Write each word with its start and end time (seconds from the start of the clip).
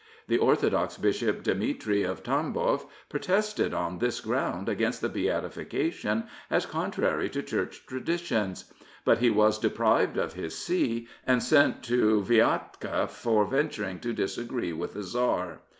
The 0.27 0.39
Ortho 0.39 0.71
dox 0.71 0.97
Bishop 0.97 1.43
Dmitry 1.43 2.01
of 2.01 2.23
Tamboff 2.23 2.87
protested 3.07 3.71
on 3.71 3.99
this 3.99 4.19
ground 4.19 4.67
against 4.67 4.99
the 4.99 5.09
beatification 5.09 6.23
as 6.49 6.65
contrary 6.65 7.29
to 7.29 7.43
Church 7.43 7.85
traditions; 7.85 8.73
but 9.05 9.19
he 9.19 9.29
was 9.29 9.59
deprived 9.59 10.17
of 10.17 10.33
his 10.33 10.57
see 10.57 11.07
and 11.27 11.43
sent 11.43 11.83
to 11.83 12.19
Vyatka 12.23 13.09
for 13.09 13.45
venturing 13.45 13.99
to 13.99 14.11
disagree 14.11 14.73
with 14.73 14.95
the 14.95 15.03
Tsar. 15.03 15.59